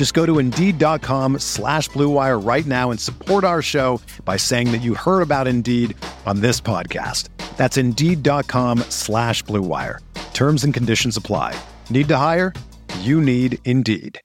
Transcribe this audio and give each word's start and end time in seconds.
Just 0.00 0.14
go 0.14 0.24
to 0.24 0.38
Indeed.com 0.38 1.40
slash 1.40 1.90
BlueWire 1.90 2.42
right 2.42 2.64
now 2.64 2.90
and 2.90 2.98
support 2.98 3.44
our 3.44 3.60
show 3.60 4.00
by 4.24 4.38
saying 4.38 4.72
that 4.72 4.80
you 4.80 4.94
heard 4.94 5.20
about 5.20 5.46
Indeed 5.46 5.94
on 6.24 6.40
this 6.40 6.58
podcast. 6.58 7.28
That's 7.58 7.76
Indeed.com 7.76 8.78
slash 8.88 9.44
BlueWire. 9.44 9.98
Terms 10.32 10.64
and 10.64 10.72
conditions 10.72 11.18
apply. 11.18 11.54
Need 11.90 12.08
to 12.08 12.16
hire? 12.16 12.54
You 13.00 13.20
need 13.20 13.58
Indeed. 13.66 14.18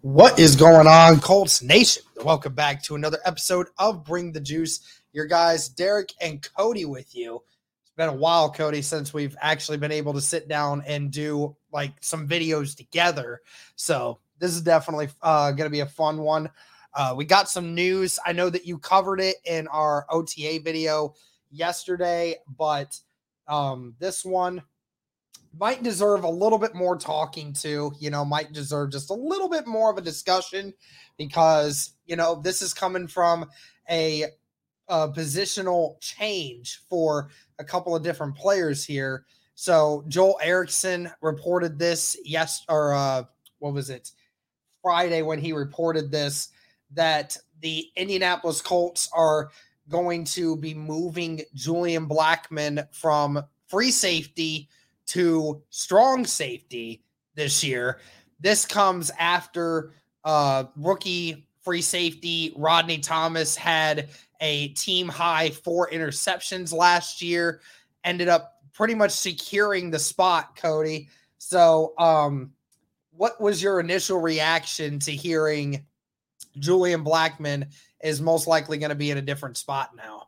What 0.00 0.38
is 0.38 0.56
going 0.56 0.86
on, 0.86 1.20
Colts 1.20 1.62
Nation? 1.62 2.04
Welcome 2.24 2.54
back 2.54 2.82
to 2.84 2.94
another 2.94 3.18
episode 3.26 3.66
of 3.76 4.06
Bring 4.06 4.32
the 4.32 4.40
Juice. 4.40 4.80
Your 5.12 5.26
guys, 5.26 5.68
Derek 5.68 6.14
and 6.18 6.42
Cody, 6.56 6.86
with 6.86 7.14
you. 7.14 7.42
It's 7.82 7.90
been 7.94 8.08
a 8.08 8.14
while, 8.14 8.50
Cody, 8.50 8.80
since 8.80 9.12
we've 9.12 9.36
actually 9.38 9.76
been 9.76 9.92
able 9.92 10.14
to 10.14 10.22
sit 10.22 10.48
down 10.48 10.82
and 10.86 11.10
do 11.10 11.54
like 11.74 11.92
some 12.00 12.26
videos 12.26 12.74
together. 12.74 13.42
So 13.76 14.20
this 14.38 14.52
is 14.52 14.62
definitely 14.62 15.08
uh, 15.20 15.50
going 15.50 15.66
to 15.66 15.70
be 15.70 15.80
a 15.80 15.86
fun 15.86 16.18
one. 16.18 16.48
Uh, 16.94 17.12
we 17.16 17.24
got 17.24 17.50
some 17.50 17.74
news. 17.74 18.18
I 18.24 18.32
know 18.32 18.48
that 18.48 18.64
you 18.64 18.78
covered 18.78 19.20
it 19.20 19.36
in 19.44 19.66
our 19.68 20.06
OTA 20.08 20.60
video 20.62 21.14
yesterday, 21.50 22.36
but 22.56 22.98
um, 23.48 23.94
this 23.98 24.24
one 24.24 24.62
might 25.58 25.82
deserve 25.82 26.24
a 26.24 26.28
little 26.28 26.58
bit 26.58 26.74
more 26.74 26.96
talking 26.96 27.52
to, 27.52 27.92
you 27.98 28.10
know, 28.10 28.24
might 28.24 28.52
deserve 28.52 28.92
just 28.92 29.10
a 29.10 29.14
little 29.14 29.48
bit 29.48 29.66
more 29.66 29.90
of 29.90 29.98
a 29.98 30.02
discussion 30.02 30.72
because, 31.16 31.92
you 32.06 32.16
know, 32.16 32.40
this 32.42 32.62
is 32.62 32.72
coming 32.72 33.06
from 33.06 33.48
a, 33.90 34.24
a 34.88 35.08
positional 35.08 36.00
change 36.00 36.80
for 36.88 37.30
a 37.58 37.64
couple 37.64 37.94
of 37.94 38.02
different 38.02 38.36
players 38.36 38.84
here. 38.84 39.24
So 39.54 40.04
Joel 40.08 40.38
Erickson 40.42 41.10
reported 41.20 41.78
this 41.78 42.16
yes 42.24 42.64
or 42.68 42.94
uh 42.94 43.24
what 43.58 43.72
was 43.72 43.90
it? 43.90 44.10
Friday 44.82 45.22
when 45.22 45.38
he 45.38 45.52
reported 45.52 46.10
this 46.10 46.48
that 46.92 47.36
the 47.60 47.86
Indianapolis 47.96 48.60
Colts 48.60 49.08
are 49.14 49.50
going 49.88 50.24
to 50.24 50.56
be 50.56 50.74
moving 50.74 51.42
Julian 51.54 52.06
Blackmon 52.08 52.86
from 52.92 53.42
free 53.66 53.90
safety 53.90 54.68
to 55.06 55.62
strong 55.70 56.24
safety 56.24 57.02
this 57.34 57.64
year. 57.64 58.00
This 58.40 58.66
comes 58.66 59.10
after 59.18 59.92
uh, 60.24 60.64
rookie 60.76 61.46
free 61.62 61.82
safety 61.82 62.52
Rodney 62.56 62.98
Thomas 62.98 63.56
had 63.56 64.08
a 64.40 64.68
team 64.68 65.08
high 65.08 65.50
four 65.50 65.88
interceptions 65.90 66.72
last 66.72 67.22
year, 67.22 67.60
ended 68.04 68.28
up 68.28 68.53
pretty 68.74 68.94
much 68.94 69.12
securing 69.12 69.90
the 69.90 69.98
spot, 69.98 70.56
Cody. 70.56 71.08
So, 71.38 71.94
um, 71.98 72.52
what 73.12 73.40
was 73.40 73.62
your 73.62 73.80
initial 73.80 74.20
reaction 74.20 74.98
to 75.00 75.12
hearing 75.12 75.86
Julian 76.58 77.04
Blackmon 77.04 77.68
is 78.02 78.20
most 78.20 78.46
likely 78.46 78.78
going 78.78 78.90
to 78.90 78.96
be 78.96 79.10
in 79.10 79.18
a 79.18 79.22
different 79.22 79.56
spot 79.56 79.90
now? 79.96 80.26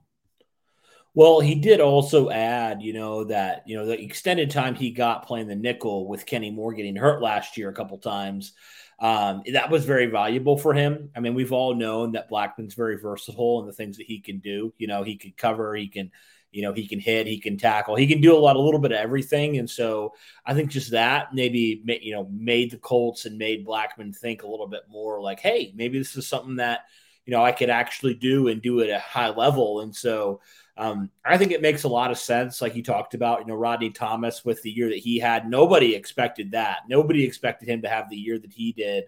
Well, 1.15 1.41
he 1.41 1.55
did 1.55 1.81
also 1.81 2.29
add, 2.31 2.83
you 2.83 2.93
know, 2.93 3.25
that, 3.25 3.63
you 3.67 3.77
know, 3.77 3.87
the 3.87 4.01
extended 4.01 4.51
time 4.51 4.75
he 4.75 4.91
got 4.91 5.27
playing 5.27 5.49
the 5.49 5.57
nickel 5.57 6.07
with 6.07 6.27
Kenny 6.27 6.51
Moore 6.51 6.75
getting 6.75 6.95
hurt 6.95 7.23
last 7.23 7.57
year 7.57 7.71
a 7.71 7.75
couple 7.75 7.97
times, 7.99 8.53
um, 8.99 9.43
that 9.53 9.71
was 9.71 9.87
very 9.87 10.07
valuable 10.07 10.59
for 10.59 10.75
him. 10.75 11.11
I 11.17 11.21
mean, 11.21 11.35
we've 11.35 11.53
all 11.53 11.75
known 11.75 12.13
that 12.13 12.31
Blackmon's 12.31 12.75
very 12.75 12.99
versatile 12.99 13.61
in 13.61 13.67
the 13.67 13.73
things 13.73 13.97
that 13.97 14.07
he 14.07 14.21
can 14.21 14.41
do. 14.41 14.75
You 14.77 14.89
know, 14.89 15.03
he 15.03 15.17
can 15.17 15.33
cover, 15.37 15.75
he 15.75 15.89
can, 15.89 16.13
you 16.57 16.63
know, 16.63 16.73
he 16.73 16.89
can 16.89 16.99
hit, 16.99 17.27
he 17.27 17.39
can 17.39 17.59
tackle, 17.59 17.97
he 17.97 18.07
can 18.07 18.23
do 18.23 18.35
a 18.35 18.39
lot, 18.39 18.57
a 18.57 18.61
little 18.61 18.81
bit 18.81 18.93
of 18.93 18.99
everything. 18.99 19.59
And 19.59 19.69
so 19.69 20.15
I 20.47 20.55
think 20.55 20.71
just 20.71 20.91
that 20.93 21.35
maybe, 21.35 21.83
you 22.01 22.15
know, 22.15 22.27
made 22.33 22.71
the 22.71 22.79
Colts 22.79 23.27
and 23.27 23.37
made 23.37 23.67
Blackmon 23.67 24.17
think 24.17 24.43
a 24.43 24.49
little 24.49 24.67
bit 24.67 24.85
more 24.89 25.21
like, 25.21 25.39
hey, 25.39 25.75
maybe 25.77 25.99
this 25.99 26.17
is 26.17 26.27
something 26.27 26.57
that, 26.57 26.87
you 27.27 27.33
know, 27.33 27.45
I 27.45 27.53
could 27.53 27.69
actually 27.69 28.15
do 28.15 28.49
and 28.49 28.63
do 28.63 28.81
it 28.81 28.89
at 28.89 29.01
a 29.01 29.03
high 29.03 29.29
level. 29.29 29.83
And 29.83 29.95
so, 29.95 30.41
um, 30.79 31.11
I 31.27 31.37
think 31.37 31.53
it 31.53 31.61
makes 31.61 31.85
a 31.85 31.89
lot 31.89 32.11
of 32.11 32.17
sense, 32.17 32.63
like 32.63 32.75
you 32.75 32.83
talked 32.83 33.13
about, 33.13 33.41
you 33.41 33.47
know, 33.47 33.55
Rodney 33.55 33.91
Thomas 33.91 34.43
with 34.43 34.63
the 34.63 34.71
year 34.71 34.89
that 34.89 34.99
he 34.99 35.19
had. 35.19 35.51
Nobody 35.51 35.95
expected 35.95 36.53
that. 36.53 36.81
Nobody 36.89 37.23
expected 37.23 37.69
him 37.69 37.83
to 37.83 37.89
have 37.89 38.09
the 38.09 38.17
year 38.17 38.39
that 38.39 38.53
he 38.53 38.73
did. 38.73 39.05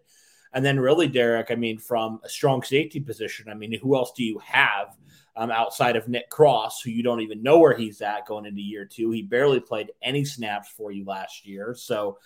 And 0.53 0.65
then, 0.65 0.81
really, 0.81 1.09
Derek, 1.09 1.51
I 1.51 1.55
mean, 1.55 1.79
from 1.79 2.21
a 2.25 2.29
strong 2.29 2.63
safety 2.63 3.01
position, 3.01 3.49
I 3.49 3.55
mean, 3.55 3.79
who 3.79 3.97
else 3.97 4.13
do 4.15 4.25
you 4.25 4.39
have 4.39 4.97
um, 5.39 5.53
outside 5.53 5.95
of 5.95 6.09
Nick 6.09 6.29
Cross, 6.29 6.83
who 6.83 6.91
you 6.91 7.05
don't 7.05 7.21
even 7.21 7.43
know 7.45 7.59
where 7.59 7.77
he's 7.77 8.03
at 8.03 8.27
going 8.27 8.45
into 8.45 8.61
year 8.61 8.85
two? 8.85 9.13
He 9.13 9.23
barely 9.23 9.61
played 9.61 9.93
any 10.03 10.25
snaps 10.25 10.69
for 10.69 10.91
you 10.91 11.05
last 11.05 11.47
year. 11.47 11.75
So, 11.79 12.19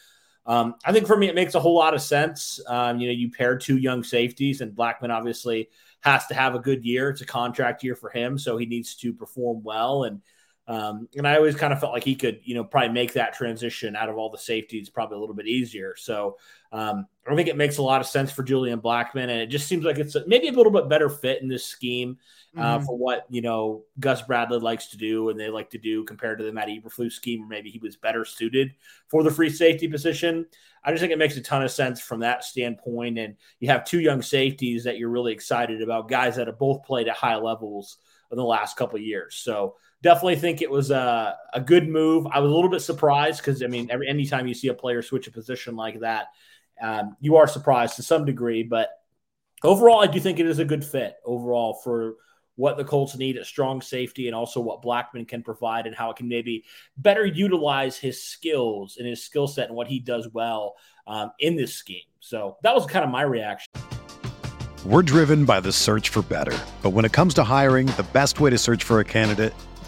um, 0.47 0.75
I 0.85 0.93
think 0.93 1.07
for 1.07 1.17
me, 1.17 1.29
it 1.29 1.35
makes 1.35 1.55
a 1.55 1.61
whole 1.61 1.77
lot 1.77 1.95
of 1.95 2.01
sense. 2.01 2.59
Um, 2.67 2.99
you 2.99 3.07
know, 3.07 3.13
you 3.13 3.31
pair 3.31 3.57
two 3.57 3.77
young 3.77 4.03
safeties, 4.03 4.63
and 4.63 4.75
Blackmon 4.75 5.11
obviously 5.11 5.69
has 6.01 6.27
to 6.29 6.35
have 6.35 6.55
a 6.55 6.59
good 6.59 6.85
year. 6.85 7.11
It's 7.11 7.21
a 7.21 7.27
contract 7.27 7.85
year 7.85 7.95
for 7.95 8.09
him, 8.09 8.39
so 8.39 8.57
he 8.57 8.67
needs 8.67 8.97
to 8.97 9.13
perform 9.13 9.63
well. 9.63 10.05
And 10.05 10.23
um, 10.69 11.09
and 11.17 11.27
I 11.27 11.37
always 11.37 11.57
kind 11.57 11.73
of 11.73 11.81
felt 11.81 11.93
like 11.93 12.05
he 12.05 12.15
could, 12.15 12.41
you 12.45 12.55
know, 12.55 12.63
probably 12.63 12.91
make 12.91 13.15
that 13.15 13.35
transition 13.35 13.97
out 13.97 14.09
of 14.09 14.17
all 14.17 14.31
the 14.31 14.39
safeties 14.39 14.89
probably 14.89 15.17
a 15.17 15.21
little 15.21 15.35
bit 15.35 15.49
easier. 15.49 15.97
So 15.97 16.39
um, 16.71 17.07
I 17.27 17.35
think 17.35 17.49
it 17.49 17.57
makes 17.57 17.79
a 17.79 17.83
lot 17.83 18.01
of 18.01 18.07
sense 18.07 18.31
for 18.31 18.45
Julian 18.45 18.81
Blackmon, 18.81 19.23
and 19.23 19.31
it 19.31 19.49
just 19.49 19.67
seems 19.67 19.85
like 19.85 19.99
it's 19.99 20.15
a, 20.15 20.27
maybe 20.27 20.49
a 20.49 20.53
little 20.53 20.73
bit 20.73 20.89
better 20.89 21.09
fit 21.09 21.43
in 21.43 21.49
this 21.49 21.67
scheme 21.67 22.19
uh, 22.57 22.77
mm-hmm. 22.77 22.87
for 22.87 22.97
what 22.97 23.27
you 23.29 23.43
know 23.43 23.83
Gus 23.99 24.23
Bradley 24.23 24.61
likes 24.61 24.87
to 24.89 24.97
do 24.97 25.31
and 25.31 25.39
they 25.39 25.49
like 25.49 25.71
to 25.71 25.79
do 25.79 26.05
compared 26.05 26.39
to 26.39 26.45
the 26.45 26.53
Matt 26.53 26.69
Eberflus 26.69 27.13
scheme, 27.13 27.45
or 27.45 27.49
maybe 27.49 27.71
he 27.71 27.79
was 27.79 27.97
better 27.97 28.25
suited 28.25 28.73
for 29.09 29.23
the 29.23 29.31
free 29.31 29.51
safety 29.51 29.89
position. 29.89 30.47
I 30.85 30.91
just 30.91 31.01
think 31.01 31.13
it 31.13 31.19
makes 31.19 31.37
a 31.37 31.41
ton 31.41 31.63
of 31.63 31.71
sense 31.71 32.01
from 32.01 32.21
that 32.21 32.45
standpoint. 32.45 33.19
And 33.19 33.37
you 33.61 33.69
have 33.69 33.85
two 33.85 34.01
young 34.01 34.23
safeties 34.23 34.85
that 34.85 34.99
you're 34.99 35.11
really 35.11 35.33
excited 35.33 35.81
about, 35.83 36.09
guys 36.09 36.37
that 36.37 36.49
have 36.49 36.59
both 36.59 36.85
played 36.85 37.09
at 37.09 37.17
high 37.17 37.37
levels 37.37 37.99
in 38.31 38.37
the 38.37 38.45
last 38.45 38.77
couple 38.77 38.97
of 38.97 39.05
years. 39.05 39.37
So 39.37 39.77
definitely 40.03 40.37
think 40.37 40.61
it 40.61 40.71
was 40.71 40.91
a, 40.91 41.37
a 41.55 41.61
good 41.61 41.89
move. 41.89 42.27
I 42.27 42.41
was 42.41 42.51
a 42.51 42.55
little 42.55 42.71
bit 42.71 42.83
surprised 42.83 43.39
because 43.39 43.63
I 43.63 43.69
mean, 43.69 43.89
every 43.91 44.09
anytime 44.09 44.47
you 44.47 44.55
see 44.55 44.69
a 44.69 44.75
player 44.75 45.01
switch 45.01 45.29
a 45.29 45.31
position 45.31 45.77
like 45.77 46.01
that, 46.01 46.27
um, 46.81 47.17
you 47.21 47.37
are 47.37 47.47
surprised 47.47 47.97
to 47.97 48.03
some 48.03 48.25
degree. 48.25 48.63
But 48.65 48.91
overall, 49.63 50.01
I 50.01 50.09
do 50.09 50.21
think 50.21 50.41
it 50.41 50.47
is 50.47 50.59
a 50.59 50.65
good 50.65 50.85
fit 50.85 51.17
overall 51.25 51.75
for 51.85 52.17
what 52.57 52.77
the 52.77 52.85
Colts 52.85 53.17
need 53.17 53.39
a 53.39 53.45
strong 53.45 53.81
safety 53.81 54.27
and 54.27 54.37
also 54.37 54.61
what 54.61 54.83
Blackmon 54.83 55.27
can 55.27 55.43
provide 55.43 55.87
and 55.87 55.97
how 55.97 56.11
it 56.11 56.17
can 56.17 56.29
maybe 56.29 56.65
better 56.99 57.25
utilize 57.25 57.97
his 57.97 58.23
skills 58.23 58.99
and 58.99 59.07
his 59.07 59.23
skill 59.23 59.49
set 59.49 59.69
and 59.69 59.77
what 59.77 59.87
he 59.87 59.99
does 59.99 60.29
well 60.35 60.75
um, 61.07 61.33
in 61.39 61.57
this 61.57 61.75
scheme. 61.75 62.05
So 62.21 62.59
that 62.63 62.75
was 62.75 62.85
kind 62.85 63.05
of 63.05 63.11
my 63.11 63.23
reaction. 63.23 63.69
We're 64.85 65.03
driven 65.03 65.45
by 65.45 65.61
the 65.61 65.73
search 65.73 66.11
for 66.11 66.23
better. 66.23 66.59
But 66.83 66.91
when 66.91 67.05
it 67.05 67.13
comes 67.13 67.35
to 67.35 67.45
hiring, 67.45 67.87
the 67.87 68.07
best 68.13 68.41
way 68.41 68.51
to 68.51 68.59
search 68.59 68.85
for 68.85 69.01
a 69.01 69.05
candidate 69.05 69.55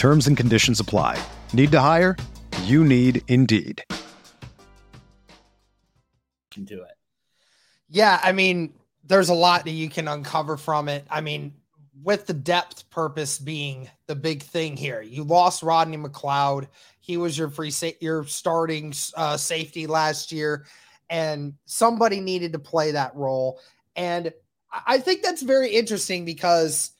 Terms 0.00 0.26
and 0.26 0.34
conditions 0.34 0.80
apply. 0.80 1.22
Need 1.52 1.72
to 1.72 1.78
hire? 1.78 2.16
You 2.62 2.82
need 2.86 3.20
Indeed. 3.28 3.84
Can 6.50 6.64
do 6.64 6.80
it. 6.80 6.94
Yeah, 7.86 8.18
I 8.22 8.32
mean, 8.32 8.72
there's 9.04 9.28
a 9.28 9.34
lot 9.34 9.66
that 9.66 9.72
you 9.72 9.90
can 9.90 10.08
uncover 10.08 10.56
from 10.56 10.88
it. 10.88 11.04
I 11.10 11.20
mean, 11.20 11.52
with 12.02 12.24
the 12.24 12.32
depth 12.32 12.88
purpose 12.88 13.38
being 13.38 13.90
the 14.06 14.14
big 14.16 14.42
thing 14.42 14.74
here, 14.74 15.02
you 15.02 15.22
lost 15.22 15.62
Rodney 15.62 15.98
McLeod. 15.98 16.68
He 17.00 17.18
was 17.18 17.36
your 17.36 17.50
free 17.50 17.70
sa- 17.70 17.90
your 18.00 18.24
starting 18.24 18.94
uh, 19.18 19.36
safety 19.36 19.86
last 19.86 20.32
year, 20.32 20.64
and 21.10 21.52
somebody 21.66 22.20
needed 22.20 22.54
to 22.54 22.58
play 22.58 22.92
that 22.92 23.14
role. 23.14 23.60
And 23.96 24.32
I 24.72 24.96
think 24.96 25.20
that's 25.20 25.42
very 25.42 25.72
interesting 25.72 26.24
because 26.24 26.92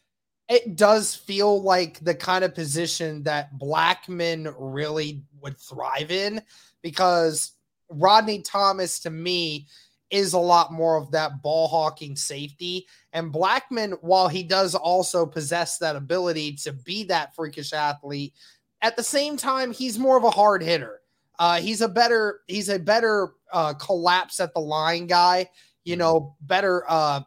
it 0.50 0.74
does 0.74 1.14
feel 1.14 1.62
like 1.62 2.00
the 2.00 2.14
kind 2.14 2.44
of 2.44 2.56
position 2.56 3.22
that 3.22 3.56
Blackmon 3.56 4.52
really 4.58 5.22
would 5.40 5.56
thrive 5.56 6.10
in 6.10 6.42
because 6.82 7.52
Rodney 7.88 8.42
Thomas 8.42 8.98
to 9.00 9.10
me 9.10 9.68
is 10.10 10.32
a 10.32 10.38
lot 10.38 10.72
more 10.72 10.96
of 10.96 11.12
that 11.12 11.40
ball 11.40 11.68
hawking 11.68 12.16
safety. 12.16 12.88
And 13.12 13.32
Blackmon, 13.32 13.96
while 14.00 14.26
he 14.26 14.42
does 14.42 14.74
also 14.74 15.24
possess 15.24 15.78
that 15.78 15.94
ability 15.94 16.56
to 16.64 16.72
be 16.72 17.04
that 17.04 17.32
freakish 17.36 17.72
athlete, 17.72 18.34
at 18.82 18.96
the 18.96 19.04
same 19.04 19.36
time, 19.36 19.70
he's 19.70 20.00
more 20.00 20.16
of 20.16 20.24
a 20.24 20.30
hard 20.30 20.64
hitter. 20.64 21.00
Uh, 21.38 21.60
he's 21.60 21.80
a 21.80 21.88
better, 21.88 22.40
he's 22.48 22.70
a 22.70 22.78
better 22.78 23.34
uh, 23.52 23.74
collapse 23.74 24.40
at 24.40 24.52
the 24.52 24.60
line 24.60 25.06
guy. 25.06 25.48
You 25.84 25.94
know, 25.94 26.34
better 26.40 26.84
uh, 26.88 27.20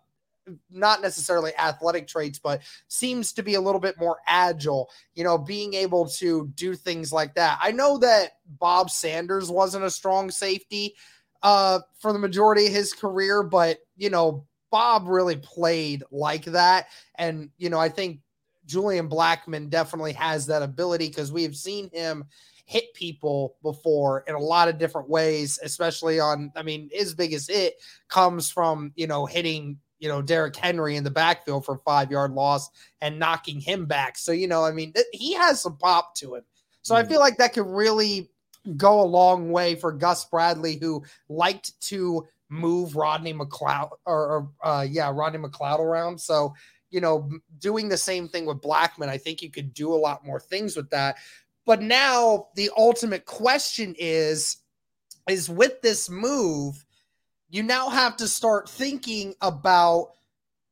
not 0.70 1.02
necessarily 1.02 1.52
athletic 1.58 2.08
traits, 2.08 2.40
but 2.40 2.62
seems 2.88 3.34
to 3.34 3.44
be 3.44 3.56
a 3.56 3.62
little 3.62 3.80
bit 3.80 4.00
more 4.00 4.18
agile, 4.28 4.90
you 5.16 5.24
know, 5.24 5.38
being 5.38 5.74
able 5.74 6.08
to 6.08 6.48
do 6.56 6.76
things 6.76 7.12
like 7.14 7.36
that. 7.36 7.60
I 7.62 7.72
know 7.72 7.98
that 8.00 8.34
Bob 8.46 8.90
Sanders 8.90 9.50
wasn't 9.50 9.86
a 9.86 9.92
strong 9.92 10.32
safety 10.32 10.96
uh, 11.42 11.80
for 12.00 12.14
the 12.14 12.20
majority 12.20 12.68
of 12.68 12.74
his 12.74 12.94
career, 12.94 13.44
but, 13.44 13.80
you 13.98 14.10
know, 14.10 14.46
Bob 14.72 15.08
really 15.08 15.38
played 15.38 16.04
like 16.12 16.46
that. 16.46 16.88
And, 17.16 17.50
you 17.58 17.70
know, 17.70 17.80
I 17.80 17.90
think 17.90 18.20
Julian 18.66 19.10
Blackmon 19.10 19.70
definitely 19.70 20.14
has 20.14 20.48
that 20.48 20.64
ability 20.64 21.10
because 21.10 21.32
we 21.32 21.44
have 21.44 21.56
seen 21.56 21.90
him 21.92 22.26
hit 22.66 22.94
people 22.94 23.56
before 23.62 24.24
in 24.26 24.36
a 24.36 24.40
lot 24.40 24.70
of 24.70 24.78
different 24.78 25.10
ways, 25.10 25.60
especially 25.62 26.20
on, 26.20 26.52
I 26.56 26.64
mean, 26.64 26.90
his 26.92 27.14
biggest 27.14 27.52
hit 27.52 27.76
comes 28.08 28.50
from, 28.50 28.94
you 28.96 29.06
know, 29.06 29.26
hitting 29.26 29.80
you 30.04 30.10
know, 30.10 30.22
Derrick 30.22 30.58
Henry 30.58 30.98
in 30.98 31.06
the 31.06 31.10
backfield 31.10 31.64
for 31.64 31.78
five 31.78 32.12
yard 32.12 32.34
loss 32.34 32.70
and 33.00 33.18
knocking 33.18 33.62
him 33.62 33.86
back. 33.86 34.18
So, 34.18 34.34
you 34.34 34.50
know, 34.50 34.66
I 34.66 34.74
mean, 34.74 34.92
th- 34.92 35.06
he 35.14 35.34
has 35.36 35.62
some 35.62 35.78
pop 35.78 36.14
to 36.16 36.36
him. 36.36 36.44
So 36.82 36.94
mm-hmm. 36.94 37.06
I 37.06 37.10
feel 37.10 37.22
like 37.22 37.38
that 37.38 37.54
could 37.54 37.68
really 37.68 38.30
go 38.76 39.00
a 39.00 39.04
long 39.04 39.50
way 39.50 39.76
for 39.76 39.94
Gus 39.94 40.26
Bradley, 40.26 40.76
who 40.76 41.06
liked 41.30 41.80
to 41.88 42.28
move 42.50 42.98
Rodney 42.98 43.34
McLeod 43.34 43.92
or, 44.06 44.28
or 44.28 44.52
uh, 44.62 44.82
yeah, 44.82 45.10
Rodney 45.10 45.40
McLeod 45.40 45.80
around. 45.80 46.20
So, 46.20 46.54
you 46.90 47.00
know, 47.00 47.32
doing 47.60 47.88
the 47.88 47.96
same 47.96 48.28
thing 48.28 48.46
with 48.46 48.58
Blackmon, 48.58 49.08
I 49.08 49.18
think 49.18 49.42
you 49.42 49.50
could 49.50 49.74
do 49.74 49.94
a 49.94 49.96
lot 49.96 50.26
more 50.26 50.42
things 50.42 50.76
with 50.76 50.90
that. 50.90 51.16
But 51.66 51.82
now 51.82 52.48
the 52.58 52.72
ultimate 52.76 53.24
question 53.24 53.96
is, 53.98 54.58
is 55.30 55.50
with 55.50 55.82
this 55.82 56.10
move, 56.10 56.84
you 57.54 57.62
now 57.62 57.88
have 57.88 58.18
to 58.18 58.28
start 58.28 58.68
thinking 58.68 59.36
about 59.40 60.14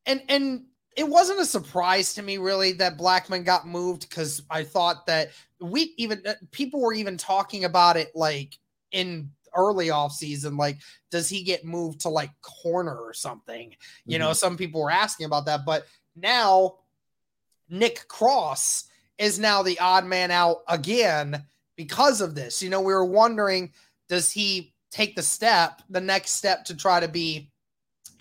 and 0.07 0.21
and 0.27 0.63
it 0.97 1.07
wasn't 1.07 1.39
a 1.39 1.45
surprise 1.45 2.15
to 2.15 2.23
me 2.23 2.37
really 2.37 2.73
that 2.73 2.97
Blackmon 2.97 3.45
got 3.45 3.67
moved 3.67 4.09
because 4.09 4.41
I 4.49 4.63
thought 4.63 5.05
that 5.05 5.29
we 5.61 5.93
even 5.97 6.23
uh, 6.25 6.33
people 6.49 6.81
were 6.81 6.93
even 6.93 7.17
talking 7.17 7.65
about 7.65 7.97
it 7.97 8.11
like 8.15 8.57
in 8.91 9.29
early 9.55 9.91
off 9.91 10.11
season 10.11 10.57
like 10.57 10.79
does 11.11 11.29
he 11.29 11.43
get 11.43 11.63
moved 11.63 12.01
to 12.01 12.09
like 12.09 12.31
corner 12.41 12.95
or 12.95 13.13
something 13.13 13.75
you 14.05 14.17
mm-hmm. 14.17 14.27
know 14.27 14.33
some 14.33 14.57
people 14.57 14.81
were 14.81 14.89
asking 14.89 15.25
about 15.25 15.45
that 15.45 15.61
but 15.65 15.85
now 16.15 16.75
Nick 17.69 18.07
Cross 18.07 18.85
is 19.17 19.37
now 19.37 19.61
the 19.61 19.79
odd 19.79 20.05
man 20.05 20.31
out 20.31 20.63
again 20.67 21.43
because 21.75 22.21
of 22.21 22.33
this 22.33 22.63
you 22.63 22.69
know 22.69 22.81
we 22.81 22.93
were 22.93 23.05
wondering 23.05 23.71
does 24.07 24.31
he 24.31 24.70
take 24.91 25.15
the 25.15 25.23
step, 25.23 25.81
the 25.89 26.01
next 26.01 26.31
step 26.31 26.65
to 26.65 26.75
try 26.75 26.99
to 26.99 27.07
be, 27.07 27.49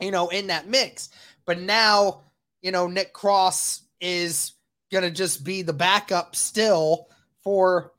you 0.01 0.11
know, 0.11 0.29
in 0.29 0.47
that 0.47 0.69
mix. 0.69 1.11
But 1.45 1.61
now, 1.61 2.23
you 2.63 2.71
know, 2.71 2.87
Nick 2.87 3.13
Cross 3.13 3.83
is 4.01 4.53
going 4.91 5.05
to 5.05 5.11
just 5.11 5.45
be 5.45 5.63
the 5.63 5.73
backup 5.73 6.35
still 6.35 7.09
for 7.43 7.93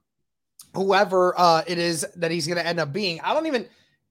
whoever 0.73 1.37
uh, 1.37 1.63
it 1.67 1.77
is 1.77 2.05
that 2.15 2.31
he's 2.31 2.47
going 2.47 2.57
to 2.57 2.65
end 2.65 2.79
up 2.79 2.93
being. 2.93 3.19
I 3.21 3.33
don't 3.33 3.47
even 3.47 3.67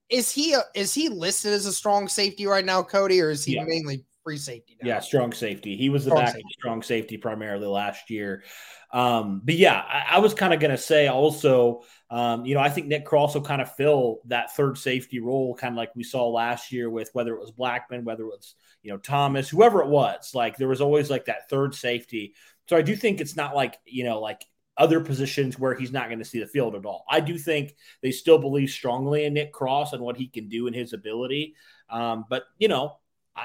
is 0.08 0.30
he 0.30 0.54
a, 0.54 0.62
is 0.74 0.92
he 0.92 1.08
listed 1.08 1.52
as 1.52 1.66
a 1.66 1.72
strong 1.72 2.08
safety 2.08 2.46
right 2.46 2.64
now, 2.64 2.82
Cody, 2.82 3.20
or 3.20 3.30
is 3.30 3.44
he 3.44 3.54
yeah. 3.54 3.64
mainly 3.64 4.04
free 4.24 4.36
safety? 4.36 4.76
Now? 4.82 4.88
Yeah, 4.88 5.00
strong 5.00 5.32
safety. 5.32 5.76
He 5.76 5.88
was 5.88 6.04
the 6.04 6.10
strong 6.10 6.24
back 6.24 6.34
safety. 6.34 6.48
strong 6.58 6.82
safety 6.82 7.16
primarily 7.16 7.66
last 7.66 8.10
year. 8.10 8.44
Um, 8.92 9.40
but 9.44 9.54
yeah, 9.54 9.80
I, 9.80 10.16
I 10.16 10.18
was 10.18 10.34
kind 10.34 10.52
of 10.52 10.60
going 10.60 10.72
to 10.72 10.78
say 10.78 11.08
also 11.08 11.82
um, 12.10 12.44
you 12.44 12.54
know, 12.54 12.60
I 12.60 12.68
think 12.68 12.88
Nick 12.88 13.04
Cross 13.04 13.34
will 13.34 13.42
kind 13.42 13.62
of 13.62 13.72
fill 13.76 14.18
that 14.26 14.54
third 14.56 14.76
safety 14.76 15.20
role, 15.20 15.54
kind 15.54 15.72
of 15.72 15.76
like 15.76 15.94
we 15.94 16.02
saw 16.02 16.28
last 16.28 16.72
year 16.72 16.90
with 16.90 17.08
whether 17.12 17.34
it 17.34 17.40
was 17.40 17.52
Blackmon, 17.52 18.02
whether 18.02 18.24
it 18.24 18.26
was, 18.26 18.56
you 18.82 18.90
know, 18.90 18.98
Thomas, 18.98 19.48
whoever 19.48 19.80
it 19.80 19.88
was. 19.88 20.32
Like 20.34 20.56
there 20.56 20.66
was 20.66 20.80
always 20.80 21.08
like 21.08 21.26
that 21.26 21.48
third 21.48 21.72
safety. 21.72 22.34
So 22.68 22.76
I 22.76 22.82
do 22.82 22.96
think 22.96 23.20
it's 23.20 23.36
not 23.36 23.54
like, 23.54 23.78
you 23.84 24.02
know, 24.02 24.20
like 24.20 24.44
other 24.76 25.00
positions 25.00 25.56
where 25.56 25.74
he's 25.74 25.92
not 25.92 26.08
going 26.08 26.18
to 26.18 26.24
see 26.24 26.40
the 26.40 26.48
field 26.48 26.74
at 26.74 26.84
all. 26.84 27.04
I 27.08 27.20
do 27.20 27.38
think 27.38 27.76
they 28.02 28.10
still 28.10 28.38
believe 28.38 28.70
strongly 28.70 29.24
in 29.24 29.34
Nick 29.34 29.52
Cross 29.52 29.92
and 29.92 30.02
what 30.02 30.16
he 30.16 30.26
can 30.26 30.48
do 30.48 30.66
and 30.66 30.74
his 30.74 30.92
ability. 30.92 31.54
Um, 31.90 32.24
but, 32.28 32.44
you 32.58 32.66
know, 32.66 32.98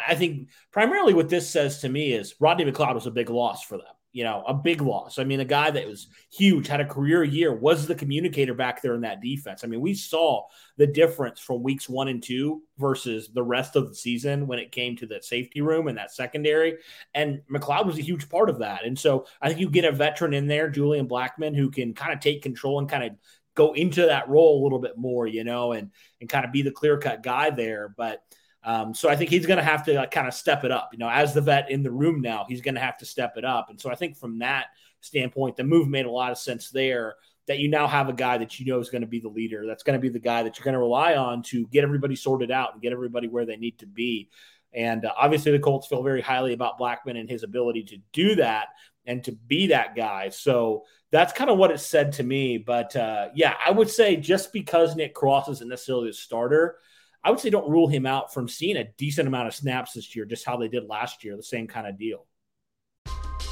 I 0.07 0.15
think 0.15 0.49
primarily 0.71 1.13
what 1.13 1.29
this 1.29 1.49
says 1.49 1.79
to 1.81 1.89
me 1.89 2.13
is 2.13 2.35
Rodney 2.39 2.65
McLeod 2.65 2.95
was 2.95 3.07
a 3.07 3.11
big 3.11 3.29
loss 3.29 3.63
for 3.63 3.77
them 3.77 3.87
you 4.15 4.23
know, 4.23 4.45
a 4.47 4.53
big 4.53 4.79
loss. 4.79 5.19
I 5.19 5.25
mean, 5.25 5.41
a 5.41 5.45
guy 5.45 5.69
that 5.69 5.85
was 5.85 6.07
huge, 6.31 6.67
had 6.67 6.79
a 6.79 6.85
career 6.85 7.21
year, 7.25 7.53
was 7.53 7.85
the 7.85 7.93
communicator 7.93 8.53
back 8.53 8.81
there 8.81 8.95
in 8.95 9.01
that 9.01 9.21
defense. 9.21 9.61
I 9.61 9.67
mean, 9.67 9.81
we 9.81 9.93
saw 9.93 10.45
the 10.77 10.87
difference 10.87 11.41
from 11.41 11.61
weeks 11.61 11.89
one 11.89 12.07
and 12.07 12.23
two 12.23 12.61
versus 12.77 13.27
the 13.33 13.43
rest 13.43 13.75
of 13.75 13.89
the 13.89 13.93
season 13.93 14.47
when 14.47 14.57
it 14.57 14.71
came 14.71 14.95
to 14.95 15.05
the 15.05 15.21
safety 15.21 15.59
room 15.59 15.89
and 15.89 15.97
that 15.97 16.13
secondary. 16.13 16.77
And 17.13 17.41
McLeod 17.51 17.85
was 17.85 17.97
a 17.97 18.03
huge 18.03 18.29
part 18.29 18.49
of 18.49 18.59
that. 18.59 18.85
And 18.85 18.97
so 18.97 19.25
I 19.41 19.49
think 19.49 19.59
you 19.59 19.69
get 19.69 19.83
a 19.83 19.91
veteran 19.91 20.33
in 20.33 20.47
there, 20.47 20.69
Julian 20.69 21.09
Blackmon, 21.09 21.53
who 21.53 21.69
can 21.69 21.93
kind 21.93 22.13
of 22.13 22.21
take 22.21 22.41
control 22.41 22.79
and 22.79 22.87
kind 22.87 23.03
of 23.03 23.11
go 23.53 23.73
into 23.73 24.05
that 24.05 24.29
role 24.29 24.61
a 24.61 24.63
little 24.63 24.79
bit 24.79 24.97
more, 24.97 25.27
you 25.27 25.43
know, 25.43 25.73
and 25.73 25.91
and 26.21 26.29
kind 26.29 26.45
of 26.45 26.53
be 26.53 26.61
the 26.61 26.71
clear 26.71 26.97
cut 26.97 27.21
guy 27.21 27.49
there. 27.49 27.93
But 27.97 28.23
um, 28.65 28.95
so 28.95 29.09
I 29.09 29.15
think 29.15 29.29
he's 29.29 29.45
going 29.45 29.57
to 29.57 29.63
have 29.63 29.85
to 29.85 30.07
kind 30.07 30.27
of 30.27 30.33
step 30.33 30.63
it 30.63 30.71
up. 30.71 30.89
You 30.91 30.97
know, 30.97 31.09
as 31.09 31.33
the 31.33 31.41
vet 31.41 31.69
in 31.69 31.83
the 31.83 31.91
room 31.91 32.19
now, 32.19 32.45
he's 32.49 32.61
going 32.61 32.75
to 32.75 32.81
have 32.81 32.97
to 32.97 33.05
step 33.05 33.37
it 33.37 33.45
up. 33.45 33.69
And 33.69 33.79
so 33.79 33.91
I 33.91 33.95
think 33.95 34.17
from 34.17 34.39
that 34.39 34.65
standpoint, 35.01 35.55
the 35.55 35.63
move 35.63 35.87
made 35.87 36.07
a 36.07 36.11
lot 36.11 36.31
of 36.31 36.37
sense 36.37 36.71
there. 36.71 37.15
That 37.47 37.59
you 37.59 37.67
now 37.67 37.85
have 37.85 38.09
a 38.09 38.13
guy 38.13 38.39
that 38.39 38.59
you 38.59 38.65
know 38.65 38.79
is 38.79 38.89
going 38.89 39.03
to 39.03 39.07
be 39.07 39.19
the 39.19 39.29
leader. 39.29 39.67
That's 39.67 39.83
going 39.83 39.93
to 39.93 40.01
be 40.01 40.09
the 40.09 40.17
guy 40.17 40.41
that 40.41 40.57
you're 40.57 40.63
going 40.63 40.73
to 40.73 40.79
rely 40.79 41.13
on 41.15 41.43
to 41.43 41.67
get 41.67 41.83
everybody 41.83 42.15
sorted 42.15 42.49
out 42.49 42.73
and 42.73 42.81
get 42.81 42.91
everybody 42.91 43.27
where 43.27 43.45
they 43.45 43.55
need 43.55 43.77
to 43.79 43.85
be. 43.85 44.29
And 44.73 45.05
uh, 45.05 45.13
obviously, 45.15 45.51
the 45.51 45.59
Colts 45.59 45.85
feel 45.85 46.01
very 46.01 46.21
highly 46.21 46.53
about 46.53 46.79
Blackmon 46.79 47.19
and 47.19 47.29
his 47.29 47.43
ability 47.43 47.83
to 47.83 47.97
do 48.13 48.33
that 48.35 48.69
and 49.05 49.23
to 49.25 49.31
be 49.31 49.67
that 49.67 49.95
guy. 49.95 50.29
So 50.29 50.85
that's 51.11 51.33
kind 51.33 51.51
of 51.51 51.59
what 51.59 51.69
it 51.69 51.79
said 51.79 52.13
to 52.13 52.23
me. 52.23 52.57
But 52.57 52.95
uh, 52.95 53.29
yeah, 53.35 53.53
I 53.63 53.69
would 53.69 53.91
say 53.91 54.15
just 54.15 54.51
because 54.51 54.95
Nick 54.95 55.13
Cross 55.13 55.49
isn't 55.49 55.69
necessarily 55.69 56.09
a 56.09 56.13
starter, 56.13 56.77
I 57.25 57.31
would 57.31 57.39
say 57.39 57.49
don't 57.49 57.67
rule 57.67 57.87
him 57.87 58.05
out 58.05 58.31
from 58.31 58.47
seeing 58.47 58.77
a 58.77 58.83
decent 58.97 59.27
amount 59.27 59.47
of 59.47 59.55
snaps 59.55 59.93
this 59.93 60.15
year, 60.15 60.25
just 60.25 60.45
how 60.45 60.57
they 60.57 60.67
did 60.67 60.87
last 60.87 61.23
year, 61.23 61.35
the 61.35 61.41
same 61.41 61.67
kind 61.67 61.87
of 61.87 61.97
deal. 61.97 62.27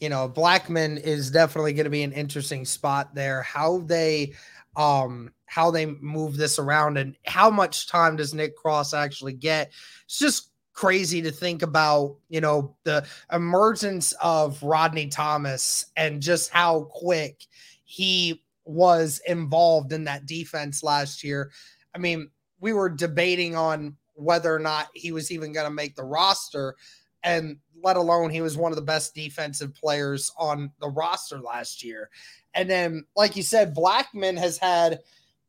you 0.00 0.08
know, 0.08 0.28
Blackmon 0.28 1.00
is 1.00 1.30
definitely 1.30 1.72
going 1.72 1.84
to 1.84 1.90
be 1.90 2.02
an 2.02 2.12
interesting 2.12 2.64
spot 2.64 3.14
there. 3.14 3.42
How 3.42 3.78
they, 3.78 4.34
um, 4.76 5.30
how 5.46 5.70
they 5.70 5.86
move 5.86 6.36
this 6.36 6.58
around 6.58 6.98
and 6.98 7.16
how 7.26 7.50
much 7.50 7.88
time 7.88 8.16
does 8.16 8.34
Nick 8.34 8.56
Cross 8.56 8.92
actually 8.92 9.34
get. 9.34 9.72
It's 10.04 10.18
just 10.18 10.50
crazy 10.72 11.22
to 11.22 11.30
think 11.30 11.62
about, 11.62 12.16
you 12.28 12.40
know, 12.40 12.76
the 12.82 13.06
emergence 13.32 14.12
of 14.20 14.60
Rodney 14.62 15.06
Thomas 15.06 15.86
and 15.96 16.20
just 16.20 16.50
how 16.50 16.88
quick 16.90 17.46
he 17.84 18.42
was 18.64 19.20
involved 19.26 19.92
in 19.92 20.04
that 20.04 20.26
defense 20.26 20.82
last 20.82 21.22
year. 21.22 21.52
I 21.94 21.98
mean, 21.98 22.30
we 22.60 22.72
were 22.72 22.88
debating 22.88 23.54
on 23.54 23.96
whether 24.14 24.54
or 24.54 24.58
not 24.58 24.88
he 24.94 25.12
was 25.12 25.30
even 25.30 25.52
going 25.52 25.66
to 25.66 25.72
make 25.72 25.94
the 25.94 26.04
roster 26.04 26.74
and 27.22 27.58
let 27.84 27.96
alone 27.96 28.30
he 28.30 28.40
was 28.40 28.56
one 28.56 28.72
of 28.72 28.76
the 28.76 28.82
best 28.82 29.14
defensive 29.14 29.74
players 29.74 30.32
on 30.38 30.72
the 30.80 30.88
roster 30.88 31.38
last 31.38 31.84
year. 31.84 32.10
And 32.54 32.68
then 32.68 33.04
like 33.14 33.36
you 33.36 33.42
said 33.42 33.76
Blackmon 33.76 34.38
has 34.38 34.58
had 34.58 35.00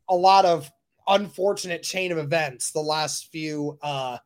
a 0.09 0.15
lot 0.15 0.45
of 0.45 0.69
unfortunate 1.07 1.83
chain 1.83 2.11
of 2.11 2.17
events 2.17 2.71
the 2.71 2.79
last 2.79 3.31
few 3.31 3.77
uh, 3.81 4.17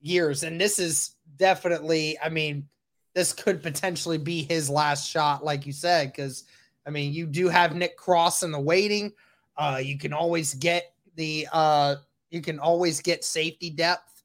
years. 0.00 0.42
And 0.42 0.60
this 0.60 0.78
is 0.78 1.16
definitely, 1.36 2.18
I 2.22 2.28
mean, 2.28 2.68
this 3.14 3.32
could 3.32 3.62
potentially 3.62 4.18
be 4.18 4.42
his 4.42 4.68
last 4.68 5.08
shot, 5.08 5.44
like 5.44 5.66
you 5.66 5.72
said, 5.72 6.12
because 6.12 6.44
I 6.86 6.90
mean, 6.90 7.12
you 7.12 7.26
do 7.26 7.48
have 7.48 7.74
Nick 7.74 7.96
Cross 7.96 8.42
in 8.42 8.52
the 8.52 8.60
waiting. 8.60 9.12
Uh, 9.56 9.80
you 9.82 9.98
can 9.98 10.12
always 10.12 10.54
get 10.54 10.92
the 11.16 11.48
uh, 11.52 11.96
you 12.30 12.42
can 12.42 12.58
always 12.58 13.00
get 13.00 13.24
safety 13.24 13.70
depth. 13.70 14.22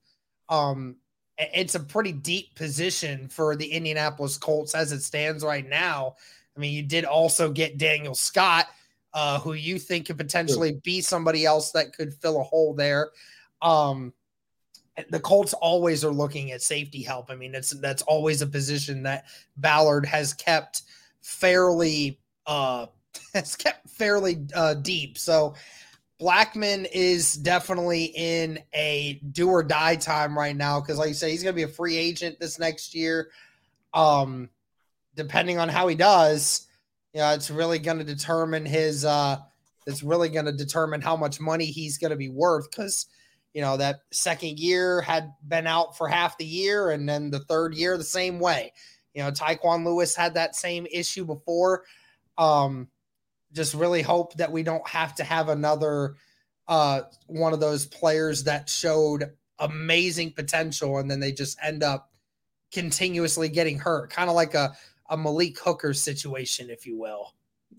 Um, 0.50 0.98
it's 1.54 1.76
a 1.76 1.80
pretty 1.80 2.12
deep 2.12 2.56
position 2.56 3.28
for 3.28 3.56
the 3.56 3.66
Indianapolis 3.66 4.38
Colts 4.38 4.76
as 4.76 4.92
it 4.92 5.02
stands 5.02 5.44
right 5.44 5.68
now. 5.68 6.16
I 6.56 6.60
mean, 6.60 6.74
you 6.74 6.84
did 6.84 7.06
also 7.06 7.52
get 7.52 7.78
Daniel 7.78 8.14
Scott, 8.14 8.68
uh, 9.14 9.40
who 9.40 9.54
you 9.54 9.80
think 9.80 10.08
could 10.08 10.18
potentially 10.18 10.80
be 10.84 11.02
somebody 11.02 11.46
else 11.46 11.72
that 11.72 11.94
could 11.94 12.14
fill 12.14 12.40
a 12.40 12.44
hole 12.44 12.74
there. 12.74 13.12
Um, 13.62 14.14
the 15.10 15.20
Colts 15.20 15.54
always 15.54 16.04
are 16.04 16.12
looking 16.12 16.52
at 16.52 16.62
safety 16.62 17.02
help. 17.02 17.32
I 17.32 17.36
mean, 17.36 17.56
it's 17.56 17.72
that's 17.72 18.02
always 18.04 18.42
a 18.42 18.48
position 18.48 19.04
that 19.04 19.26
Ballard 19.58 20.06
has 20.06 20.34
kept 20.34 20.84
fairly 21.22 22.20
uh 22.46 22.88
has 23.34 23.56
kept 23.56 23.90
fairly 23.90 24.46
uh 24.56 24.76
deep. 24.76 25.18
So 25.18 25.56
Blackmon 26.22 26.88
is 26.94 27.34
definitely 27.34 28.06
in 28.06 28.60
a 28.76 29.20
do 29.32 29.50
or 29.50 29.64
die 29.64 29.96
time 29.96 30.38
right 30.38 30.56
now 30.56 30.80
because, 30.80 31.00
like 31.00 31.08
you 31.08 31.14
say, 31.16 31.32
he's 31.32 31.42
going 31.42 31.54
to 31.54 31.58
be 31.58 31.64
a 31.64 31.68
free 31.68 31.98
agent 31.98 32.40
this 32.40 32.60
next 32.60 32.94
year. 32.94 33.32
Um, 33.94 34.50
depending 35.16 35.58
on 35.58 35.68
how 35.68 35.88
he 35.88 35.96
does, 35.96 36.68
you 37.14 37.22
know, 37.22 37.32
it's 37.32 37.50
really 37.50 37.80
going 37.80 37.98
to 37.98 38.04
determine 38.04 38.66
his 38.66 39.04
uh 39.04 39.38
it's 39.88 40.04
really 40.04 40.30
going 40.30 40.46
to 40.46 40.52
determine 40.52 41.02
how 41.02 41.18
much 41.18 41.40
money 41.40 41.66
he's 41.66 41.98
going 41.98 42.12
to 42.12 42.18
be 42.18 42.30
worth 42.30 42.70
cuz 42.72 43.08
you 43.54 43.62
know 43.62 43.78
that 43.78 44.02
second 44.12 44.60
year 44.60 45.02
had 45.02 45.34
been 45.46 45.66
out 45.66 45.98
for 45.98 46.08
half 46.08 46.38
the 46.38 46.46
year 46.46 46.92
and 46.92 47.10
then 47.10 47.32
the 47.32 47.40
third 47.40 47.74
year 47.74 47.98
the 47.98 48.04
same 48.04 48.40
way. 48.40 48.72
You 49.14 49.24
know, 49.24 49.32
Tyquan 49.32 49.84
Lewis 49.84 50.16
had 50.16 50.36
that 50.36 50.56
same 50.56 50.86
issue 50.86 51.26
before. 51.26 51.84
Um 52.38 52.90
just 53.54 53.74
really 53.74 54.02
hope 54.02 54.34
that 54.36 54.52
we 54.52 54.64
don't 54.64 54.88
have 54.88 55.16
to 55.16 55.24
have 55.24 55.50
another 55.50 56.16
uh 56.68 57.02
one 57.28 57.54
of 57.54 57.60
those 57.60 57.86
players 57.86 58.44
that 58.46 58.70
showed 58.70 59.32
amazing 59.60 60.32
potential 60.32 60.98
and 60.98 61.10
then 61.10 61.20
they 61.20 61.32
just 61.32 61.58
end 61.64 61.84
up 61.84 62.12
continuously 62.72 63.50
getting 63.50 63.78
hurt, 63.78 64.10
kind 64.10 64.30
of 64.30 64.36
like 64.36 64.54
a 64.54 64.76
a 65.10 65.18
Malik 65.18 65.60
Hooker 65.60 65.94
situation, 65.94 66.70
if 66.70 66.86
you 66.86 66.98
will. 66.98 67.34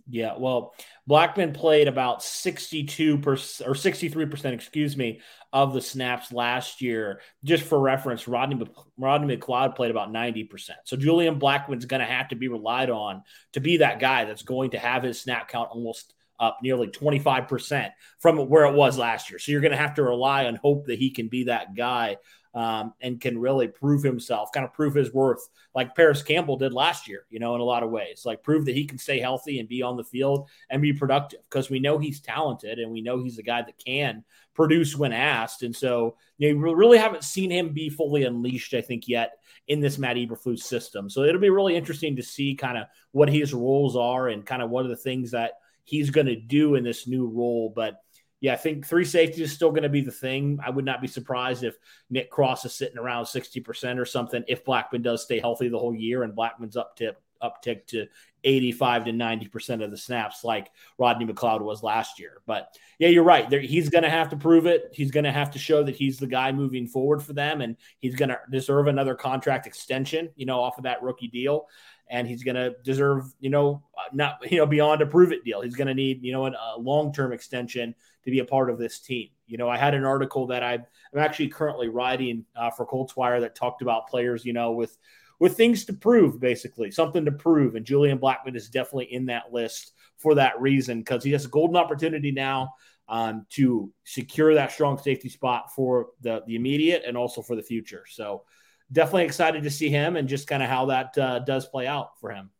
Yeah, 0.09 0.35
well, 0.39 0.75
Blackmon 1.09 1.55
played 1.55 1.89
about 1.89 2.21
62% 2.21 3.67
or 3.67 3.75
63%, 3.75 4.45
excuse 4.53 4.97
me, 4.97 5.21
of 5.53 5.73
the 5.73 5.81
snaps 5.81 6.33
last 6.33 6.83
year. 6.83 7.21
Just 7.45 7.63
for 7.63 7.79
reference, 7.79 8.27
Rodney, 8.27 8.67
Rodney 8.99 9.37
McLeod 9.37 9.77
played 9.77 9.91
about 9.91 10.13
90%. 10.13 10.71
So 10.85 10.97
Julian 10.97 11.39
Blackmon's 11.39 11.85
going 11.87 12.01
to 12.01 12.07
have 12.07 12.29
to 12.29 12.37
be 12.37 12.49
relied 12.49 12.91
on 12.91 13.23
to 13.53 13.61
be 13.61 13.79
that 13.79 14.01
guy 14.01 14.25
that's 14.25 14.43
going 14.43 14.71
to 14.71 14.79
have 14.79 15.03
his 15.03 15.21
snap 15.21 15.49
count 15.49 15.71
almost 15.71 16.15
up 16.41 16.59
nearly 16.63 16.89
25% 16.89 17.91
from 18.19 18.39
where 18.49 18.65
it 18.65 18.75
was 18.75 18.99
last 18.99 19.31
year. 19.31 19.39
So 19.39 19.53
you're 19.53 19.61
going 19.61 19.71
to 19.71 19.77
have 19.77 19.95
to 19.95 20.03
rely 20.03 20.47
on 20.47 20.57
hope 20.57 20.87
that 20.87 20.99
he 20.99 21.11
can 21.11 21.29
be 21.29 21.45
that 21.45 21.75
guy 21.75 22.17
um, 22.55 22.93
and 23.01 23.21
can 23.21 23.39
really 23.39 23.69
prove 23.69 24.03
himself, 24.03 24.53
kind 24.53 24.65
of 24.65 24.73
prove 24.73 24.95
his 24.95 25.13
worth, 25.13 25.49
like 25.75 25.95
Parris 25.95 26.23
Campbell 26.23 26.57
did 26.57 26.73
last 26.73 27.09
year, 27.09 27.25
you 27.31 27.39
know, 27.39 27.55
in 27.55 27.61
a 27.61 27.65
lot 27.65 27.83
of 27.83 27.91
ways, 27.91 28.23
like 28.25 28.43
prove 28.43 28.67
that 28.67 28.75
he 28.75 28.85
can 28.85 28.99
stay 28.99 29.19
healthy 29.21 29.59
and 29.59 29.69
be 29.69 29.83
on 29.83 29.97
the 29.97 30.05
field 30.05 30.49
and 30.71 30.83
be 30.83 30.93
productive 30.93 31.41
because 31.49 31.71
we 31.71 31.79
know 31.79 31.99
he's 31.99 32.21
talented 32.21 32.79
and 32.79 32.93
we 32.93 33.01
know 33.01 33.23
he's 33.23 33.39
a 33.39 33.43
guy 33.43 33.63
that 33.63 33.83
can 33.85 34.23
produce 34.55 34.97
when 34.97 35.13
asked. 35.13 35.63
And 35.63 35.75
so, 35.75 36.17
you 36.37 36.55
know, 36.55 36.61
we 36.61 36.75
really 36.75 36.99
haven't 36.99 37.25
seen 37.25 37.51
him 37.51 37.71
be 37.71 37.89
fully 37.89 38.25
unleashed, 38.25 38.75
I 38.75 38.83
think, 38.83 39.09
yet 39.09 39.33
in 39.69 39.81
this 39.81 39.99
Matt 39.99 40.17
Eberflus 40.17 40.61
system. 40.61 41.09
So 41.09 41.23
it'll 41.23 41.41
be 41.41 41.51
really 41.51 41.77
interesting 41.77 42.17
to 42.17 42.23
see 42.23 42.55
kind 42.55 42.77
of 42.77 42.87
what 43.13 43.31
his 43.31 43.55
roles 43.55 43.97
are 43.97 44.29
and 44.29 44.45
kind 44.45 44.63
of 44.63 44.71
what 44.71 44.85
are 44.85 44.91
the 44.91 44.97
things 44.97 45.31
that 45.31 45.53
he's 45.85 46.11
going 46.11 46.27
to 46.27 46.37
do 46.37 46.75
in 46.75 46.85
this 46.85 47.07
new 47.07 47.27
role. 47.27 47.73
But 47.75 48.03
yeah, 48.43 48.55
I 48.55 48.57
think 48.57 48.85
three 48.85 49.05
safety 49.05 49.41
is 49.41 49.53
still 49.53 49.71
going 49.71 49.85
to 49.85 49.89
be 49.89 50.01
the 50.01 50.11
thing. 50.11 50.59
I 50.67 50.71
would 50.71 50.85
not 50.85 51.01
be 51.01 51.07
surprised 51.07 51.63
if 51.63 51.77
Nick 52.11 52.29
Cross 52.29 52.65
is 52.65 52.75
sitting 52.75 52.99
around 52.99 53.25
60% 53.25 53.99
or 53.99 54.05
something 54.05 54.43
if 54.49 54.65
Blackmon 54.65 55.03
does 55.03 55.23
stay 55.23 55.39
healthy 55.39 55.69
the 55.69 55.79
whole 55.79 55.95
year 55.95 56.25
and 56.25 56.37
Blackmon's 56.37 56.77
up 56.77 56.99
uptick 57.41 57.87
to 57.89 58.07
85 58.45 59.05
to 59.07 59.11
90% 59.13 59.85
of 59.85 59.91
the 59.91 59.97
snaps 59.97 60.45
like 60.45 60.71
Rodney 60.99 61.27
McLeod 61.27 61.61
was 61.61 61.83
last 61.83 62.19
year. 62.19 62.41
But 62.47 62.77
yeah, 62.99 63.09
you're 63.09 63.25
right. 63.25 63.49
There, 63.49 63.61
he's 63.61 63.89
going 63.89 64.05
to 64.05 64.11
have 64.11 64.29
to 64.31 64.37
prove 64.37 64.67
it. 64.67 64.91
He's 64.93 65.11
going 65.11 65.25
to 65.25 65.33
have 65.33 65.53
to 65.53 65.59
show 65.59 65.83
that 65.85 65.97
he's 65.97 66.19
the 66.19 66.27
guy 66.27 66.51
moving 66.51 66.87
forward 66.87 67.23
for 67.23 67.33
them 67.33 67.61
and 67.61 67.77
he's 67.99 68.15
going 68.17 68.29
to 68.29 68.39
deserve 68.51 68.89
another 68.89 69.15
contract 69.15 69.67
extension, 69.67 70.31
you 70.35 70.47
know, 70.47 70.61
off 70.61 70.79
of 70.79 70.85
that 70.85 71.03
rookie 71.03 71.29
deal 71.29 71.67
and 72.09 72.29
he's 72.29 72.43
going 72.43 72.57
to 72.57 72.75
deserve, 72.85 73.33
you 73.41 73.51
know, 73.51 73.83
not, 74.15 74.39
you 74.51 74.59
know, 74.59 74.67
beyond 74.67 75.03
a 75.03 75.07
prove 75.07 75.33
it 75.33 75.45
deal. 75.45 75.61
He's 75.61 75.77
going 75.77 75.89
to 75.89 75.95
need, 75.95 76.23
you 76.23 76.33
know, 76.33 76.47
a 76.47 76.79
long-term 76.79 77.33
extension 77.33 77.95
to 78.25 78.31
be 78.31 78.39
a 78.39 78.45
part 78.45 78.71
of 78.71 78.79
this 78.79 79.01
team. 79.01 79.29
You 79.47 79.59
know, 79.59 79.69
I 79.69 79.77
had 79.77 79.95
an 79.95 80.05
article 80.05 80.47
that 80.47 80.63
i 80.63 80.75
am 80.75 80.85
actually 81.19 81.49
currently 81.49 81.89
writing 81.89 82.45
uh, 82.57 82.71
for 82.71 82.87
Colts 82.87 83.17
Wire 83.17 83.41
that 83.41 83.55
talked 83.55 83.83
about 83.83 84.09
players, 84.09 84.45
you 84.45 84.53
know, 84.53 84.73
with 84.73 84.97
with 85.41 85.57
things 85.57 85.85
to 85.87 85.93
prove, 85.93 86.39
basically 86.39 86.91
something 86.93 87.25
to 87.25 87.33
prove. 87.33 87.75
And 87.75 87.85
Julian 87.85 88.19
Blackmon 88.19 88.55
is 88.55 88.69
definitely 88.69 89.13
in 89.13 89.27
that 89.27 89.53
list 89.53 89.93
for 90.19 90.37
that 90.37 90.61
reason 90.61 91.01
because 91.01 91.25
he 91.25 91.33
has 91.33 91.45
a 91.45 91.49
golden 91.49 91.77
opportunity 91.77 92.31
now 92.31 92.75
um, 93.09 93.45
to 93.51 93.93
secure 94.05 94.55
that 94.55 94.71
strong 94.71 94.99
safety 94.99 95.29
spot 95.29 95.75
for 95.75 96.11
the 96.21 96.43
the 96.47 96.55
immediate 96.55 97.03
and 97.07 97.17
also 97.17 97.43
for 97.43 97.57
the 97.57 97.63
future. 97.63 98.05
So 98.09 98.45
definitely 98.93 99.25
excited 99.25 99.63
to 99.65 99.71
see 99.71 99.89
him 99.89 100.17
and 100.17 100.29
just 100.29 100.47
kind 100.47 100.63
of 100.63 100.69
how 100.69 100.87
that 100.87 101.19
uh, 101.19 101.39
does 101.41 101.67
play 101.67 101.87
out 101.87 102.19
for 102.21 102.31
him. 102.31 102.51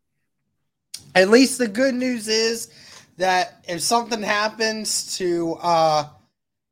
At 1.15 1.29
least 1.29 1.59
the 1.59 1.69
good 1.69 1.95
news 1.95 2.29
is 2.29 2.69
that 3.19 3.65
if 3.69 3.81
something 3.81 4.23
happens 4.23 5.17
to 5.19 5.55
uh 5.61 6.09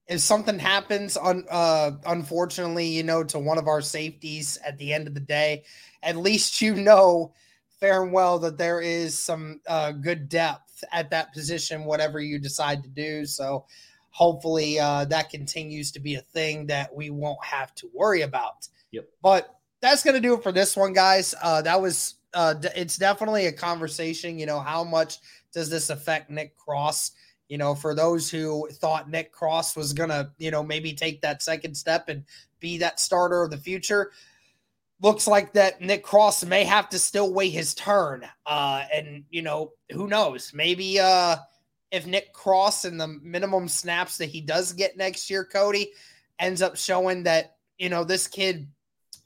if 0.06 0.20
something 0.20 0.58
happens 0.58 1.16
un, 1.16 1.44
uh 1.50 1.92
unfortunately, 2.06 2.86
you 2.86 3.02
know, 3.02 3.22
to 3.24 3.38
one 3.38 3.58
of 3.58 3.68
our 3.68 3.80
safeties 3.80 4.58
at 4.64 4.76
the 4.78 4.92
end 4.92 5.06
of 5.06 5.14
the 5.14 5.20
day, 5.20 5.64
at 6.02 6.16
least 6.16 6.60
you 6.60 6.74
know 6.74 7.32
fair 7.78 8.02
and 8.02 8.12
well 8.12 8.38
that 8.38 8.58
there 8.58 8.80
is 8.80 9.18
some 9.18 9.60
uh 9.66 9.92
good 9.92 10.28
depth 10.28 10.82
at 10.92 11.10
that 11.10 11.32
position 11.32 11.84
whatever 11.84 12.20
you 12.20 12.38
decide 12.38 12.82
to 12.82 12.88
do. 12.88 13.24
So 13.26 13.66
hopefully 14.10 14.80
uh 14.80 15.04
that 15.06 15.30
continues 15.30 15.92
to 15.92 16.00
be 16.00 16.14
a 16.16 16.20
thing 16.20 16.66
that 16.66 16.94
we 16.94 17.10
won't 17.10 17.44
have 17.44 17.74
to 17.76 17.90
worry 17.94 18.22
about. 18.22 18.66
Yep. 18.90 19.08
But 19.22 19.54
that's 19.80 20.02
going 20.02 20.14
to 20.14 20.20
do 20.20 20.34
it 20.34 20.42
for 20.42 20.52
this 20.52 20.76
one 20.76 20.92
guys. 20.92 21.34
Uh 21.42 21.62
that 21.62 21.80
was 21.80 22.14
uh 22.34 22.54
it's 22.76 22.96
definitely 22.96 23.46
a 23.46 23.52
conversation, 23.52 24.38
you 24.38 24.46
know, 24.46 24.60
how 24.60 24.84
much 24.84 25.18
does 25.52 25.68
this 25.68 25.90
affect 25.90 26.30
Nick 26.30 26.56
Cross? 26.56 27.12
You 27.48 27.58
know, 27.58 27.74
for 27.74 27.94
those 27.94 28.30
who 28.30 28.68
thought 28.74 29.10
Nick 29.10 29.32
Cross 29.32 29.76
was 29.76 29.92
to, 30.10 30.30
you 30.38 30.50
know, 30.52 30.62
maybe 30.62 30.92
take 30.92 31.20
that 31.22 31.42
second 31.42 31.74
step 31.76 32.08
and 32.08 32.24
be 32.60 32.78
that 32.78 33.00
starter 33.00 33.42
of 33.42 33.50
the 33.50 33.56
future, 33.56 34.12
looks 35.02 35.26
like 35.26 35.52
that 35.54 35.80
Nick 35.80 36.04
Cross 36.04 36.44
may 36.44 36.62
have 36.62 36.88
to 36.90 36.98
still 36.98 37.32
wait 37.32 37.50
his 37.50 37.74
turn. 37.74 38.24
Uh, 38.46 38.84
and, 38.94 39.24
you 39.30 39.42
know, 39.42 39.72
who 39.92 40.06
knows? 40.06 40.52
Maybe 40.54 41.00
uh, 41.00 41.36
if 41.90 42.06
Nick 42.06 42.32
Cross 42.32 42.84
and 42.84 43.00
the 43.00 43.08
minimum 43.08 43.66
snaps 43.66 44.18
that 44.18 44.26
he 44.26 44.40
does 44.40 44.72
get 44.72 44.96
next 44.96 45.28
year, 45.28 45.44
Cody, 45.44 45.90
ends 46.38 46.62
up 46.62 46.76
showing 46.76 47.24
that, 47.24 47.56
you 47.78 47.88
know, 47.88 48.04
this 48.04 48.28
kid 48.28 48.68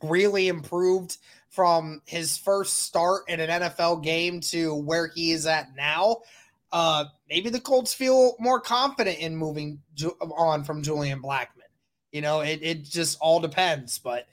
really 0.02 0.48
improved 0.48 1.18
from 1.54 2.02
his 2.04 2.36
first 2.36 2.82
start 2.82 3.22
in 3.28 3.38
an 3.38 3.62
NFL 3.62 4.02
game 4.02 4.40
to 4.40 4.74
where 4.74 5.06
he 5.06 5.30
is 5.30 5.46
at 5.46 5.74
now, 5.76 6.18
uh, 6.72 7.04
maybe 7.30 7.48
the 7.48 7.60
Colts 7.60 7.94
feel 7.94 8.34
more 8.40 8.60
confident 8.60 9.20
in 9.20 9.36
moving 9.36 9.80
on 10.20 10.64
from 10.64 10.82
Julian 10.82 11.22
Blackmon. 11.22 11.70
You 12.10 12.22
know, 12.22 12.40
it, 12.40 12.58
it 12.62 12.84
just 12.84 13.18
all 13.20 13.38
depends, 13.38 13.98
but 14.00 14.26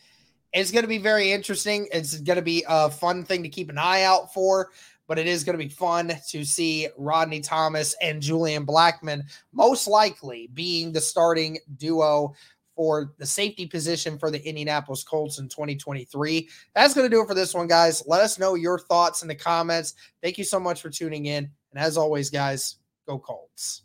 it's 0.51 0.71
going 0.71 0.83
to 0.83 0.87
be 0.89 0.97
very 0.97 1.31
interesting. 1.31 1.87
It's 1.93 2.17
going 2.17 2.37
to 2.37 2.41
be 2.41 2.65
a 2.67 2.89
fun 2.89 3.23
thing 3.23 3.43
to 3.43 3.49
keep 3.49 3.69
an 3.69 3.77
eye 3.77 4.01
out 4.01 4.33
for, 4.33 4.69
but 5.07 5.19
it 5.19 5.27
is 5.27 5.43
going 5.43 5.57
to 5.57 5.63
be 5.63 5.69
fun 5.69 6.13
to 6.29 6.43
see 6.43 6.87
Rodney 6.97 7.41
Thomas 7.41 7.95
and 8.01 8.21
Julian 8.21 8.65
Blackmon 8.65 9.21
most 9.53 9.87
likely 9.87 10.49
being 10.55 10.91
the 10.91 11.01
starting 11.01 11.59
duo 11.77 12.33
for 12.75 13.13
the 13.17 13.25
safety 13.25 13.65
position 13.65 14.17
for 14.17 14.31
the 14.31 14.43
Indianapolis 14.47 15.03
Colts 15.03 15.39
in 15.39 15.49
2023. 15.49 16.49
That's 16.73 16.93
going 16.93 17.05
to 17.05 17.15
do 17.15 17.21
it 17.21 17.27
for 17.27 17.35
this 17.35 17.53
one, 17.53 17.67
guys. 17.67 18.03
Let 18.07 18.21
us 18.21 18.39
know 18.39 18.55
your 18.55 18.79
thoughts 18.79 19.21
in 19.21 19.27
the 19.27 19.35
comments. 19.35 19.93
Thank 20.21 20.37
you 20.37 20.43
so 20.43 20.59
much 20.59 20.81
for 20.81 20.89
tuning 20.89 21.25
in. 21.25 21.49
And 21.71 21.83
as 21.83 21.97
always, 21.97 22.29
guys, 22.29 22.77
go 23.07 23.19
Colts. 23.19 23.83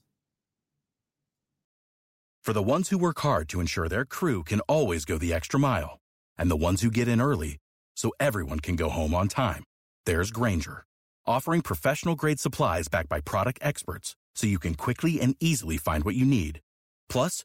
For 2.43 2.53
the 2.53 2.63
ones 2.63 2.91
who 2.91 2.99
work 2.99 3.19
hard 3.21 3.49
to 3.49 3.61
ensure 3.61 3.89
their 3.89 4.05
crew 4.05 4.45
can 4.45 4.61
always 4.61 5.05
go 5.05 5.19
the 5.19 5.35
extra 5.35 5.59
mile, 5.59 5.99
and 6.39 6.49
the 6.49 6.57
ones 6.57 6.81
who 6.81 6.93
get 6.93 7.09
in 7.09 7.21
early 7.21 7.59
so 7.97 8.13
everyone 8.21 8.61
can 8.61 8.77
go 8.77 8.89
home 8.89 9.15
on 9.15 9.27
time, 9.27 9.65
there's 10.05 10.31
Grainger, 10.31 10.85
offering 11.27 11.61
professional 11.61 12.15
grade 12.15 12.39
supplies 12.39 12.87
backed 12.87 13.09
by 13.09 13.21
product 13.21 13.59
experts 13.63 14.15
so 14.37 14.47
you 14.47 14.61
can 14.61 14.75
quickly 14.75 15.21
and 15.21 15.35
easily 15.41 15.77
find 15.77 16.05
what 16.05 16.15
you 16.15 16.25
need. 16.25 16.61
Plus, 17.09 17.45